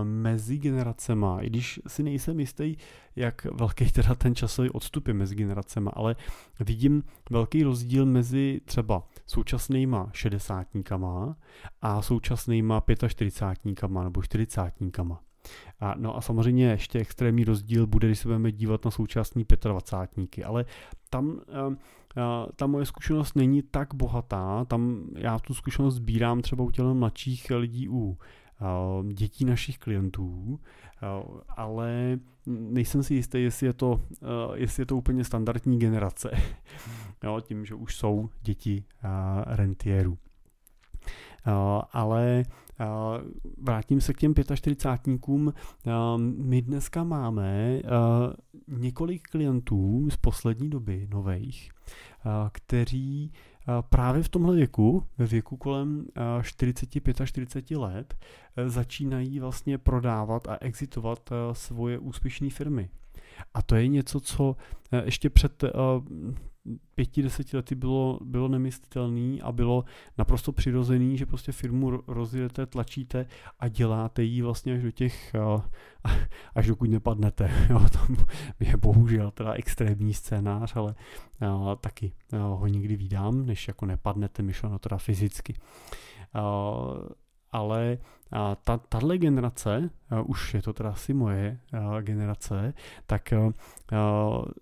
[0.02, 2.76] mezi generacema, i když si nejsem jistý,
[3.16, 6.16] jak velký teda ten časový odstup je mezi generacema, ale
[6.60, 11.36] vidím velký rozdíl mezi třeba současnýma šedesátníkama
[11.82, 14.72] a současnýma 45 nebo 40
[15.80, 20.44] a, no a samozřejmě ještě extrémní rozdíl bude, když se budeme dívat na současní 25
[20.44, 20.64] ale
[21.10, 21.74] tam uh,
[22.56, 27.50] ta moje zkušenost není tak bohatá, tam já tu zkušenost sbírám třeba u těle mladších
[27.50, 28.18] lidí u
[29.12, 30.60] dětí našich klientů,
[31.48, 34.00] ale nejsem si jistý, jestli je to,
[34.54, 36.30] jestli je to úplně standardní generace,
[37.24, 38.84] jo, tím, že už jsou děti
[39.46, 40.18] rentierů.
[41.92, 42.42] Ale
[43.58, 45.20] vrátím se k těm 45
[46.36, 47.80] My dneska máme
[48.68, 51.70] několik klientů z poslední doby nových,
[52.52, 53.32] kteří
[53.88, 56.06] právě v tomhle věku, ve věku kolem
[56.42, 58.14] 45 a 40 let,
[58.66, 62.88] začínají vlastně prodávat a exitovat svoje úspěšné firmy.
[63.54, 64.56] A to je něco, co
[65.04, 65.64] ještě před
[66.94, 69.84] pěti, deseti lety bylo, bylo nemyslitelné a bylo
[70.18, 73.26] naprosto přirozený, že prostě firmu rozjedete, tlačíte
[73.60, 75.34] a děláte ji vlastně až do těch,
[76.54, 77.50] až dokud nepadnete.
[77.70, 77.98] Jo, to
[78.60, 80.94] je bohužel teda extrémní scénář, ale
[81.80, 85.54] taky ho nikdy vydám, než jako nepadnete, myšleno teda fyzicky.
[87.52, 87.98] Ale
[88.64, 89.90] ta, tahle generace,
[90.26, 91.58] už je to teda asi moje
[92.00, 92.74] generace,
[93.06, 93.32] tak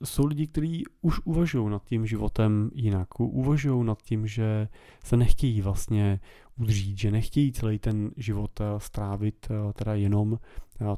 [0.04, 4.68] jsou lidi, kteří už uvažují nad tím životem jinak, uvažují nad tím, že
[5.04, 6.20] se nechtějí vlastně
[6.58, 10.38] udřít, že nechtějí celý ten život strávit teda jenom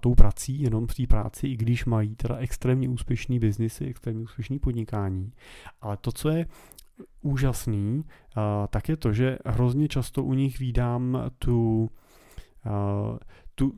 [0.00, 4.58] tou prací, jenom v té práci, i když mají teda extrémně úspěšný biznisy, extrémně úspěšný
[4.58, 5.32] podnikání.
[5.80, 6.46] Ale to, co je
[7.20, 8.04] úžasný,
[8.70, 11.90] tak je to, že hrozně často u nich vídám tu,
[13.54, 13.72] tu,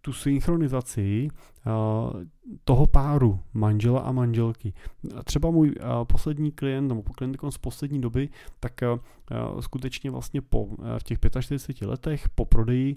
[0.00, 1.28] tu synchronizaci
[2.64, 4.72] toho páru manžela a manželky.
[5.24, 5.74] Třeba můj
[6.04, 8.28] poslední klient, nebo klient z poslední doby,
[8.60, 8.80] tak
[9.60, 12.94] skutečně vlastně po v těch 45 letech po prodeji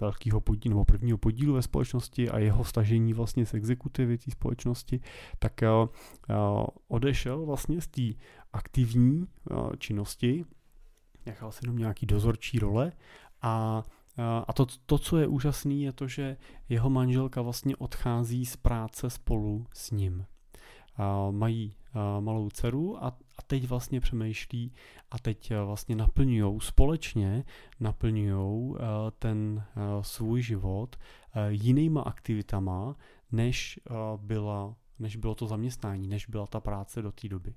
[0.00, 5.00] velkého podílu, nebo prvního podílu ve společnosti a jeho stažení vlastně z exekutivy té společnosti,
[5.38, 8.02] tak uh, odešel vlastně z té
[8.52, 10.44] aktivní uh, činnosti,
[11.26, 12.92] nechal si jenom nějaký dozorčí role
[13.42, 13.82] a
[14.48, 16.36] a to, to, co je úžasné, je to, že
[16.68, 20.26] jeho manželka vlastně odchází z práce spolu s ním.
[21.30, 21.76] Mají
[22.20, 24.72] malou dceru a, a teď vlastně přemýšlí
[25.10, 27.44] a teď vlastně naplňují společně
[27.80, 28.74] naplňují
[29.18, 29.64] ten
[30.00, 30.96] svůj život
[31.48, 32.96] jinýma aktivitama,
[33.32, 33.80] než
[34.16, 37.54] byla než bylo to zaměstnání, než byla ta práce do té doby.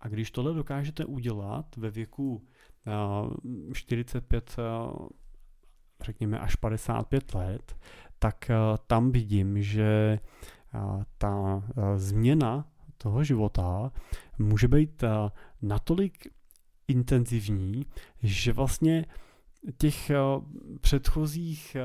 [0.00, 2.46] A když tohle dokážete udělat ve věku
[3.72, 4.56] 45,
[6.02, 7.76] řekněme až 55 let,
[8.18, 8.50] tak
[8.86, 10.18] tam vidím, že
[11.18, 11.62] ta
[11.96, 12.68] změna
[13.04, 13.92] toho života
[14.38, 15.08] může být eh,
[15.62, 16.28] natolik
[16.88, 17.86] intenzivní,
[18.22, 19.06] že vlastně
[19.78, 20.16] těch eh,
[20.80, 21.76] předchozích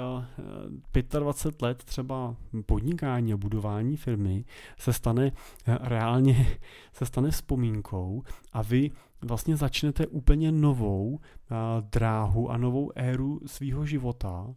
[1.20, 4.46] 25 eh, let třeba podnikání a budování firmy
[4.78, 5.32] se stane
[5.68, 6.58] reálně
[6.94, 11.20] se stane vzpomínkou a vy vlastně začnete úplně novou
[11.92, 14.54] dráhu a novou éru svého života,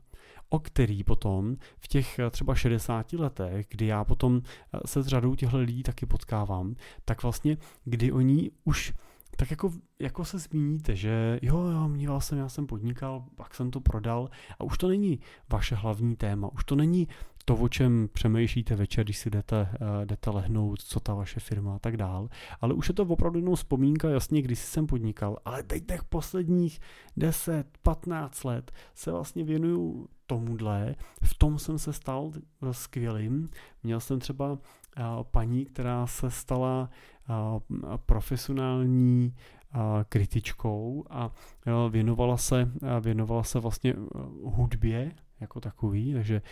[0.52, 5.06] o který potom v těch eh, třeba 60 letech, kdy já potom eh, se s
[5.06, 8.92] řadou těchto lidí taky potkávám, tak vlastně, kdy oni už
[9.36, 13.70] tak jako, jako se zmíníte, že jo, jo, mýval jsem, já jsem podnikal, pak jsem
[13.70, 17.08] to prodal a už to není vaše hlavní téma, už to není
[17.44, 21.76] to, o čem přemýšlíte večer, když si jdete, uh, jdete lehnout, co ta vaše firma
[21.76, 22.28] a tak dál.
[22.60, 26.80] Ale už je to opravdu jenom vzpomínka, jasně, když jsem podnikal, ale teď těch posledních
[27.16, 32.30] 10, 15 let se vlastně věnuju tomuhle, v tom jsem se stal
[32.70, 33.50] skvělým.
[33.82, 34.58] Měl jsem třeba uh,
[35.30, 36.90] paní, která se stala
[37.28, 39.34] uh, profesionální
[40.08, 41.30] kritičkou a
[41.88, 43.94] věnovala se, věnovala se vlastně
[44.44, 46.42] hudbě jako takový, takže,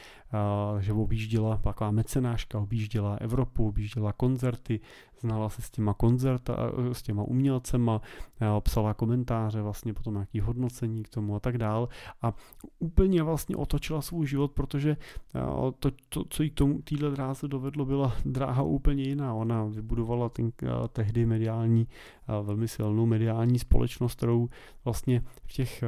[0.75, 4.81] takže objížděla taková mecenáška, objížděla Evropu, objížděla koncerty,
[5.21, 6.57] znala se s těma koncerta,
[6.93, 11.89] s těma umělcema, uh, psala komentáře, vlastně potom nějaký hodnocení k tomu a tak dál
[12.23, 12.35] a
[12.79, 14.97] úplně vlastně otočila svůj život, protože
[15.35, 19.35] uh, to, to, co jí k tomu téhle dráze dovedlo, byla dráha úplně jiná.
[19.35, 20.53] Ona vybudovala ten,
[20.93, 21.87] tehdy mediální,
[22.43, 24.49] velmi silnou mediální společnost, kterou
[24.85, 25.85] vlastně v těch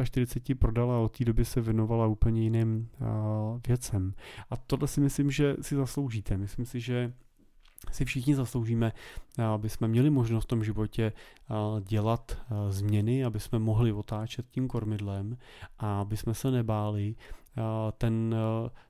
[0.00, 2.88] uh, 45 prodala a od té doby se věnovala úplně jiným
[3.68, 4.14] věcem.
[4.50, 6.36] A tohle si myslím, že si zasloužíte.
[6.36, 7.12] Myslím si, že
[7.92, 8.92] si všichni zasloužíme,
[9.54, 11.12] aby jsme měli možnost v tom životě
[11.80, 12.38] dělat
[12.68, 15.36] změny, aby jsme mohli otáčet tím kormidlem
[15.78, 17.14] a aby jsme se nebáli
[17.98, 18.36] ten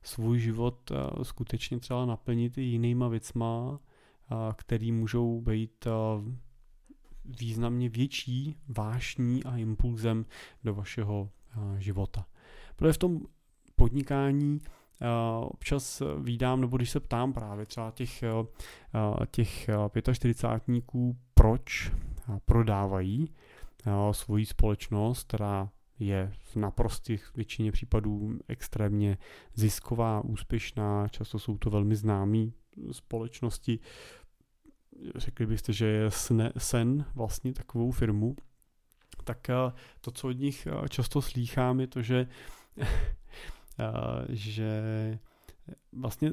[0.02, 3.80] svůj život skutečně třeba naplnit i jinýma věcma,
[4.56, 5.86] který můžou být
[7.24, 10.26] významně větší vášní a impulzem
[10.64, 11.30] do vašeho
[11.78, 12.26] života.
[12.76, 13.20] Protože v tom
[13.76, 14.60] podnikání
[15.42, 18.24] občas výdám, nebo když se ptám právě třeba těch,
[19.30, 19.70] těch
[20.12, 20.84] 45
[21.34, 21.92] proč
[22.44, 23.34] prodávají
[24.12, 29.18] svoji společnost, která je v naprostých většině případů extrémně
[29.54, 32.52] zisková, úspěšná, často jsou to velmi známí
[32.92, 33.78] společnosti.
[35.14, 36.10] Řekli byste, že je
[36.58, 38.36] sen vlastně takovou firmu,
[39.24, 39.50] tak
[40.00, 42.28] to, co od nich často slýchám, je to, že
[44.28, 45.18] že
[45.92, 46.30] vlastně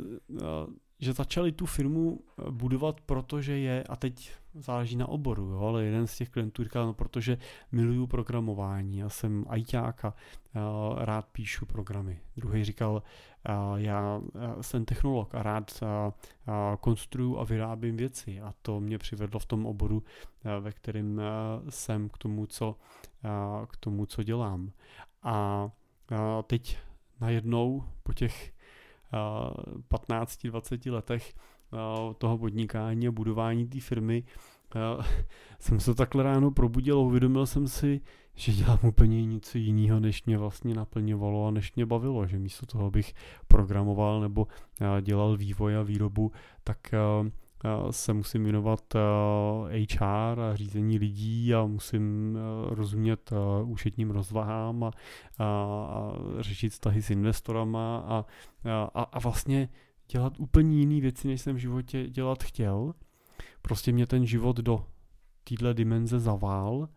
[1.00, 6.08] že začali tu firmu budovat, protože je, a teď záleží na oboru, jo, ale jeden
[6.08, 7.38] z těch klientů říkal, no protože
[7.72, 10.14] miluju programování, já jsem ajťák a
[10.98, 12.20] rád píšu programy.
[12.38, 13.04] Druhý říkal,
[13.76, 14.22] já
[14.62, 15.84] jsem technolog a rád
[16.80, 20.04] konstruju a vyrábím věci a to mě přivedlo v tom oboru,
[20.60, 21.22] ve kterém
[21.70, 22.76] jsem k tomu, co,
[23.68, 24.72] k tomu, co dělám.
[25.24, 25.70] A
[26.48, 26.78] teď
[27.22, 28.54] najednou po těch
[29.92, 31.34] 15-20 letech
[32.18, 34.24] toho podnikání a budování té firmy
[35.60, 38.02] jsem se takhle ráno probudil a uvědomil jsem si,
[38.36, 42.66] že dělám úplně něco jiného, než mě vlastně naplňovalo a než mě bavilo, že místo
[42.66, 43.14] toho bych
[43.48, 44.48] programoval nebo
[45.02, 46.32] dělal vývoj a výrobu,
[46.64, 46.94] tak
[47.92, 48.94] se musím věnovat
[49.94, 52.38] HR a řízení lidí a musím
[52.70, 54.92] rozumět účetním rozvahám a,
[55.38, 58.26] a, a řešit vztahy s investorama a,
[58.94, 59.70] a, a vlastně
[60.12, 62.94] dělat úplně jiné věci, než jsem v životě dělat chtěl.
[63.62, 64.86] Prostě mě ten život do
[65.44, 66.90] téhle dimenze zavál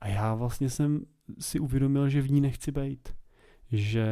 [0.00, 1.04] a já vlastně jsem
[1.38, 3.14] si uvědomil, že v ní nechci být.
[3.72, 4.06] Že,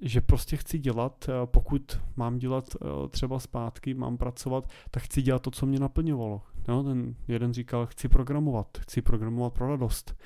[0.00, 5.42] že prostě chci dělat, pokud mám dělat eh, třeba zpátky, mám pracovat, tak chci dělat
[5.42, 6.42] to, co mě naplňovalo.
[6.68, 10.16] No, ten jeden říkal, chci programovat, chci programovat pro radost.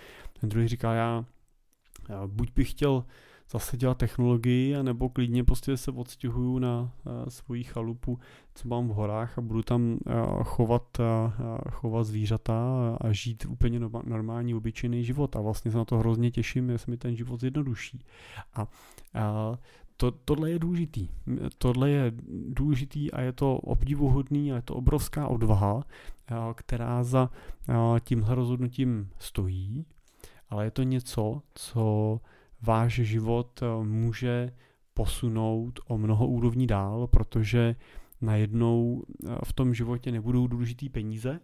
[0.40, 1.24] Ten druhý říká, já
[2.26, 3.04] buď bych chtěl
[3.52, 8.18] zase dělat technologii, nebo klidně prostě se odstěhuju na uh, svoji chalupu,
[8.54, 12.54] co mám v horách a budu tam uh, chovat, uh, chovat zvířata
[13.00, 15.36] a, žít úplně normální, obyčejný život.
[15.36, 18.04] A vlastně se na to hrozně těším, se mi ten život zjednoduší.
[18.54, 18.66] A,
[19.14, 19.58] a
[19.96, 21.08] to, tohle je důležitý.
[21.58, 22.12] Tohle je
[22.48, 25.84] důležitý a je to obdivuhodný a je to obrovská odvaha,
[26.54, 27.30] která za
[28.04, 29.84] tímhle rozhodnutím stojí,
[30.48, 32.20] ale je to něco, co
[32.62, 34.52] váš život eh, může
[34.94, 37.76] posunout o mnoho úrovní dál, protože
[38.20, 41.40] najednou eh, v tom životě nebudou důležitý peníze.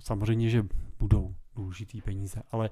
[0.00, 0.66] Samozřejmě, že
[0.98, 2.70] budou důležitý peníze, ale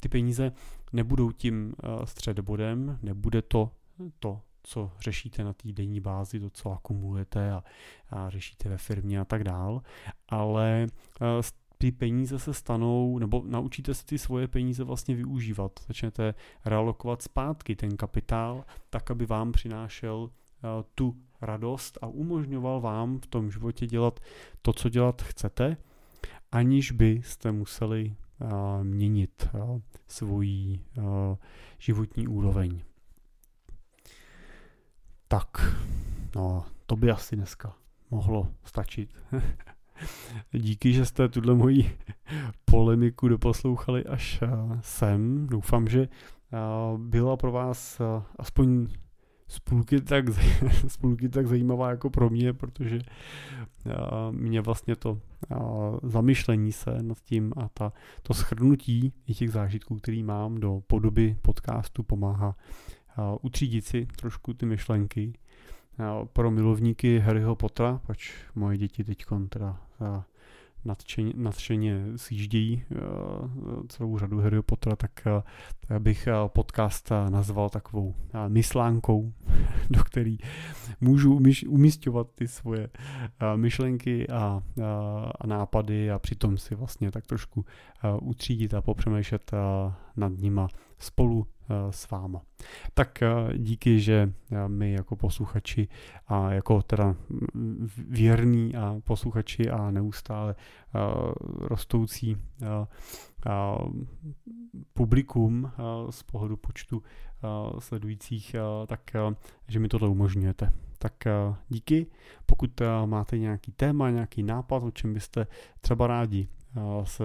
[0.00, 0.52] ty peníze
[0.92, 3.70] nebudou tím eh, středobodem, nebude to
[4.18, 7.64] to, co řešíte na té denní bázi, to, co akumulujete a,
[8.10, 9.82] a řešíte ve firmě a tak dál,
[10.28, 10.86] ale
[11.78, 15.80] ty peníze se stanou, nebo naučíte se ty svoje peníze vlastně využívat.
[15.88, 20.30] Začnete realokovat zpátky ten kapitál, tak, aby vám přinášel uh,
[20.94, 24.20] tu radost a umožňoval vám v tom životě dělat
[24.62, 25.76] to, co dělat chcete,
[26.52, 28.48] aniž byste museli uh,
[28.82, 29.48] měnit
[30.06, 31.04] svoji uh,
[31.78, 32.80] životní úroveň.
[35.28, 35.48] Tak,
[36.34, 37.76] no, to by asi dneska
[38.10, 39.14] mohlo stačit.
[40.52, 41.90] Díky, že jste tuhle moji
[42.64, 44.48] polemiku doposlouchali až eh,
[44.80, 45.46] sem.
[45.46, 46.58] Doufám, že eh,
[46.96, 48.86] byla pro vás eh, aspoň
[49.48, 50.24] spůlky tak,
[50.88, 52.98] spůlky tak zajímavá jako pro mě, protože
[54.30, 55.20] mě vlastně to
[56.02, 57.92] zamyšlení se nad tím a ta,
[58.22, 62.56] to shrnutí i těch zážitků, který mám do podoby podcastu pomáhá
[63.42, 65.32] utřídit si trošku ty myšlenky
[66.32, 69.85] pro milovníky Harryho Pottera, pač moje děti teď teda
[70.84, 72.84] nadšeně, nadšeně sjíždějí
[73.88, 75.10] celou řadu Harryho Pottera, tak
[75.98, 78.14] bych podcast nazval takovou
[78.48, 79.32] myslánkou,
[79.90, 80.38] do který
[81.00, 82.88] můžu umístěvat ty svoje
[83.56, 84.62] myšlenky a,
[85.40, 87.64] a nápady a přitom si vlastně tak trošku
[88.22, 89.50] utřídit a popřemýšlet
[90.16, 92.42] nad nima spolu Eh, s váma.
[92.94, 95.88] Tak eh, díky, že eh, my jako posluchači
[96.26, 97.14] a jako teda
[98.08, 100.54] věrní a posluchači a neustále
[101.60, 102.36] rostoucí
[104.92, 105.72] publikum
[106.10, 107.02] z pohledu počtu
[107.78, 108.56] sledujících,
[108.86, 109.00] tak
[109.68, 110.72] že mi tohle umožňujete.
[110.98, 111.12] Tak
[111.68, 112.06] díky.
[112.46, 115.46] Pokud máte nějaký téma, nějaký nápad, o čem byste
[115.80, 116.48] třeba rádi
[117.04, 117.24] se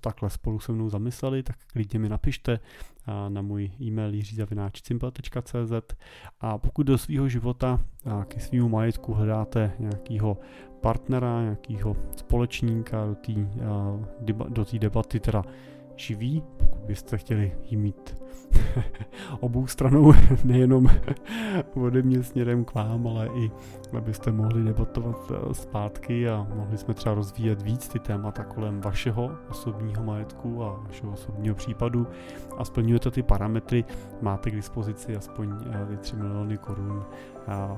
[0.00, 2.58] takhle spolu se mnou zamysleli, tak klidně mi napište
[3.28, 5.96] na můj e-mail jiřizavináčcimple.cz
[6.40, 7.80] a pokud do svého života
[8.10, 10.38] a ke svýmu majetku hledáte nějakého
[10.80, 13.32] partnera, nějakého společníka do té
[14.48, 15.44] do debaty teda
[15.96, 16.42] živý,
[16.86, 18.16] byste chtěli jí mít
[19.40, 20.12] obou stranou,
[20.44, 20.86] nejenom
[21.74, 23.50] ode mě směrem k vám, ale i
[23.96, 29.30] abyste mohli debatovat eh, zpátky a mohli jsme třeba rozvíjet víc ty témata kolem vašeho
[29.50, 32.06] osobního majetku a vašeho osobního případu.
[32.58, 33.84] A splňujete ty parametry,
[34.22, 37.04] máte k dispozici aspoň eh, ty 3 miliony korun
[37.46, 37.76] a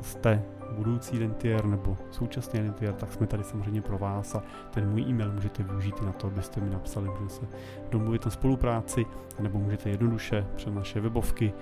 [0.00, 5.02] jste budoucí rentier nebo současný rentier, tak jsme tady samozřejmě pro vás a ten můj
[5.02, 7.46] e-mail můžete využít i na to, abyste mi napsali, můžete se
[7.90, 9.06] domluvit na spolupráci,
[9.40, 11.52] nebo můžete jednoduše přes naše webovky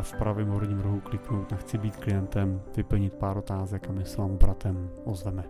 [0.00, 4.16] v pravém horním rohu kliknout na chci být klientem, vyplnit pár otázek a my s
[4.16, 5.44] vám bratem ozveme.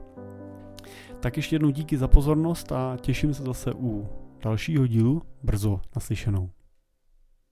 [1.21, 4.09] Tak ještě jednou díky za pozornost a těším se zase u
[4.43, 6.51] dalšího dílu brzo naslyšenou.